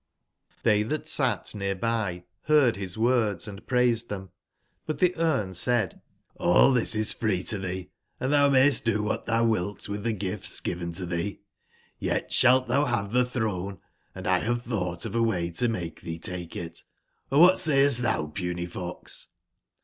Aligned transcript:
]T)Sy 0.63 0.83
tbat 0.89 1.05
sat 1.07 1.53
nearby 1.53 2.23
beard 2.47 2.73
bis 2.73 2.97
words 2.97 3.47
and 3.47 3.67
praised 3.67 4.09
tbem; 4.09 4.29
buttbeSrne 4.89 5.53
said: 5.53 6.01
''Hll 6.39 6.73
tbis 6.73 6.95
is 6.95 7.13
free 7.13 7.43
to 7.43 7.59
tbee, 7.59 7.89
& 8.05 8.19
tbou 8.19 8.51
mayst 8.51 8.83
do 8.83 9.03
wbat 9.03 9.27
tbou 9.27 9.47
wilt 9.47 9.81
witb 9.81 10.03
tbe 10.03 10.17
gifts 10.17 10.59
given 10.59 10.91
to 10.93 11.05
tbee. 11.05 11.41
Yet 11.99 12.31
sbalt 12.31 12.65
tbou 12.67 12.85
bave 12.89 13.11
tbe 13.11 13.25
tbrone; 13.31 13.77
and 14.15 14.25
X 14.25 14.47
bave 14.47 14.63
tbougbtof 14.63 15.13
away 15.13 15.51
tomaketbee 15.51 16.19
take 16.19 16.55
it. 16.55 16.83
Or 17.31 17.37
wbat 17.51 17.59
says 17.59 17.97
t 17.97 18.01
tbou. 18.05 18.33
Puny 18.33 18.65
fox? 18.65 19.27